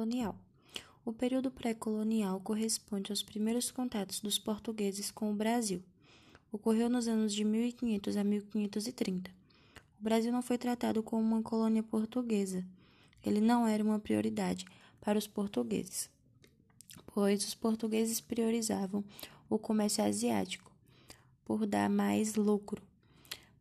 [0.00, 0.34] pré-colonial.
[1.04, 5.82] O período pré-colonial corresponde aos primeiros contatos dos portugueses com o Brasil.
[6.50, 9.30] Ocorreu nos anos de 1500 a 1530.
[9.98, 12.64] O Brasil não foi tratado como uma colônia portuguesa.
[13.24, 14.64] Ele não era uma prioridade
[15.00, 16.08] para os portugueses,
[17.06, 19.04] pois os portugueses priorizavam
[19.48, 20.70] o comércio asiático
[21.44, 22.82] por dar mais lucro.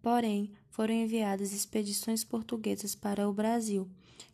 [0.02, 3.90] Porém, foram enviadas expedições portuguesas para o Brasil,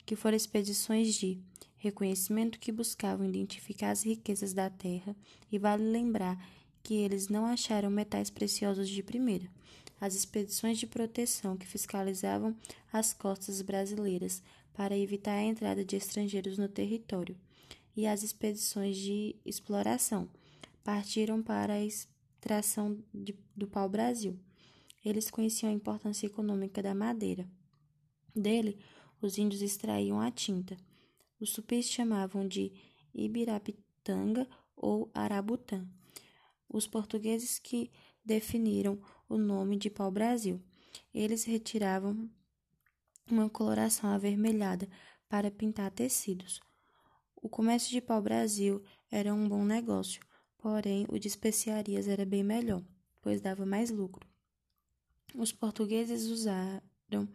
[0.06, 1.40] que foram expedições de
[1.86, 5.16] reconhecimento que buscavam identificar as riquezas da terra,
[5.52, 6.38] e vale lembrar
[6.84, 9.50] que eles não acharam metais preciosos de primeira.
[10.00, 12.56] As expedições de proteção que fiscalizavam
[12.92, 14.44] as costas brasileiras
[14.74, 17.38] para evitar a entrada de estrangeiros no território,
[17.96, 20.30] e as expedições de exploração
[20.84, 24.38] partiram para a extração de, do pau-brasil.
[25.04, 27.48] Eles conheciam a importância econômica da madeira.
[28.36, 28.78] Dele,
[29.22, 30.76] os índios extraíam a tinta.
[31.40, 32.72] Os tupis chamavam de
[33.14, 35.88] Ibirapitanga ou Arabutã.
[36.70, 37.92] Os portugueses que
[38.24, 40.62] definiram o nome de pau-brasil.
[41.14, 42.30] Eles retiravam
[43.30, 44.88] uma coloração avermelhada
[45.28, 46.60] para pintar tecidos.
[47.36, 50.22] O comércio de pau-brasil era um bom negócio,
[50.58, 52.84] porém o de especiarias era bem melhor,
[53.22, 54.28] pois dava mais lucro.
[55.36, 57.28] Os portugueses usaram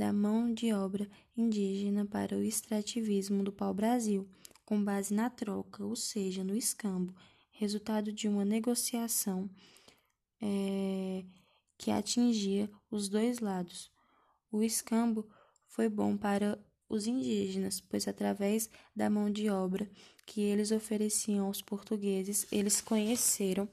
[0.00, 1.06] da mão de obra
[1.36, 4.26] indígena para o extrativismo do pau-brasil,
[4.64, 7.14] com base na troca, ou seja, no escambo,
[7.50, 9.50] resultado de uma negociação
[10.40, 11.22] é,
[11.76, 13.92] que atingia os dois lados.
[14.50, 15.28] O escambo
[15.66, 19.86] foi bom para os indígenas, pois através da mão de obra
[20.24, 23.68] que eles ofereciam aos portugueses, eles conheceram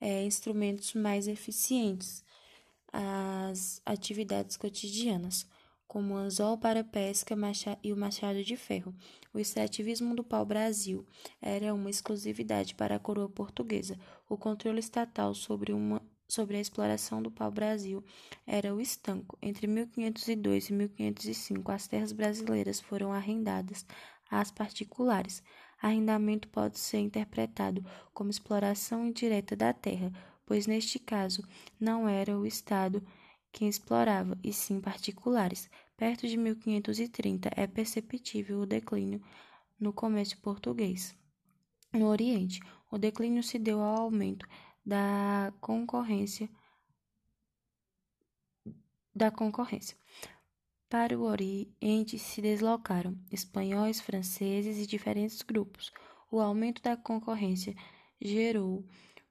[0.00, 2.24] é, instrumentos mais eficientes
[2.92, 5.46] às atividades cotidianas,
[5.86, 7.34] como o anzol para pesca
[7.82, 8.94] e o machado de ferro.
[9.34, 11.04] O extrativismo do pau-brasil
[11.42, 13.98] era uma exclusividade para a coroa portuguesa.
[14.28, 18.04] O controle estatal sobre uma sobre a exploração do pau-brasil
[18.46, 19.36] era o estanco.
[19.42, 23.84] Entre 1502 e 1505, as terras brasileiras foram arrendadas
[24.30, 25.42] às particulares.
[25.82, 27.84] Arrendamento pode ser interpretado
[28.14, 30.12] como exploração indireta da terra,
[30.50, 31.46] pois neste caso
[31.78, 33.06] não era o Estado
[33.52, 35.70] quem explorava, e sim particulares.
[35.96, 39.22] Perto de 1530 é perceptível o declínio
[39.78, 41.16] no comércio português.
[41.92, 42.58] No Oriente,
[42.90, 44.44] o declínio se deu ao aumento
[44.84, 46.50] da concorrência
[49.14, 49.96] da concorrência.
[50.88, 55.92] Para o Oriente se deslocaram espanhóis, franceses e diferentes grupos.
[56.28, 57.76] O aumento da concorrência
[58.20, 58.84] gerou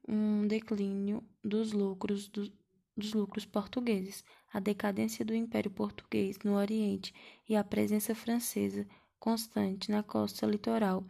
[0.09, 2.51] um declínio dos lucros do,
[2.97, 7.13] dos lucros portugueses, a decadência do Império Português no Oriente
[7.47, 8.87] e a presença francesa
[9.19, 11.05] constante na costa litoral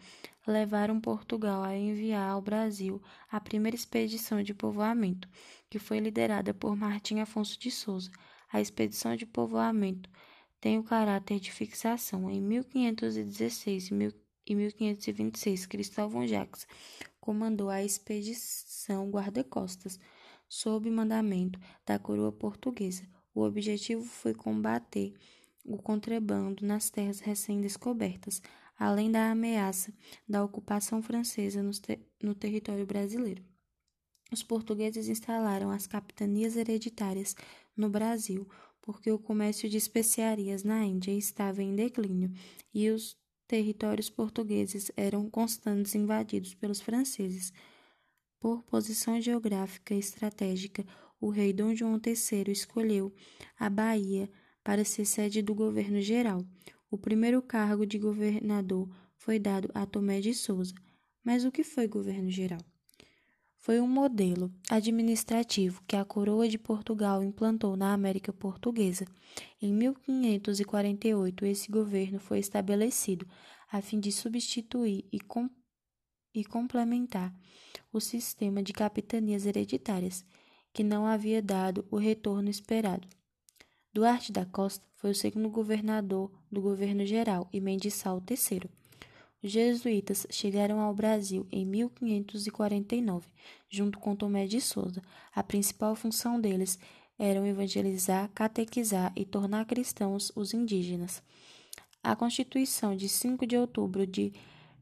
[0.45, 3.01] levaram Portugal a enviar ao Brasil
[3.31, 5.29] a primeira expedição de povoamento,
[5.69, 8.11] que foi liderada por Martim Afonso de Souza.
[8.51, 10.09] A expedição de povoamento
[10.59, 12.29] tem o caráter de fixação.
[12.29, 13.91] Em 1516
[14.45, 16.67] e 1526, Cristóvão Jacques
[17.29, 19.99] comandou a expedição guarda-costas,
[20.47, 23.07] sob mandamento da coroa portuguesa.
[23.35, 25.13] O objetivo foi combater
[25.63, 28.41] o contrabando nas terras recém-descobertas,
[28.75, 29.93] além da ameaça
[30.27, 33.45] da ocupação francesa no, ter no território brasileiro.
[34.31, 37.35] Os portugueses instalaram as capitanias hereditárias
[37.77, 38.49] no Brasil,
[38.81, 42.31] porque o comércio de especiarias na Índia estava em declínio
[42.73, 43.15] e os
[43.49, 47.51] territórios portugueses eram constantes invadidos pelos franceses.
[48.39, 50.85] Por posição geográfica e estratégica,
[51.19, 53.11] o rei Dom João III escolheu
[53.57, 54.29] a Bahia
[54.63, 56.45] para ser sede do governo geral.
[56.91, 60.75] O primeiro cargo de governador foi dado a Tomé de Souza.
[61.23, 62.61] Mas o que foi governo geral?
[63.59, 69.05] Foi um modelo administrativo que a coroa de Portugal implantou na América Portuguesa.
[69.61, 73.27] Em 1548, esse governo foi estabelecido
[73.69, 75.49] a fim de substituir e, com
[76.33, 77.35] e complementar
[77.91, 80.23] o sistema de capitanias hereditárias,
[80.71, 83.07] que não havia dado o retorno esperado.
[83.91, 88.69] Duarte da Costa foi o segundo governador do governo geral e Mendissal o terceiro.
[89.41, 93.27] Jesuítas chegaram ao Brasil em 1549,
[93.69, 95.01] junto com Tomé de Souza.
[95.33, 96.77] A principal função deles
[97.17, 101.23] era evangelizar, catequizar e tornar cristãos os indígenas.
[102.03, 104.33] A Constituição de 5 de outubro de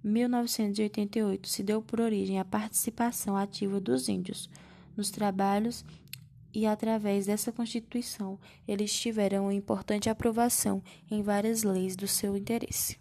[0.03, 4.49] 1988 se deu por origem à participação ativa dos índios
[4.95, 5.83] nos trabalhos
[6.53, 12.95] e através dessa Constituição eles tiveram uma importante aprovação em várias leis do seu interesse.